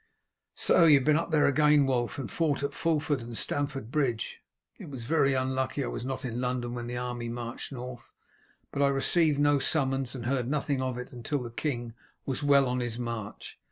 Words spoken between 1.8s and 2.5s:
Wulf, and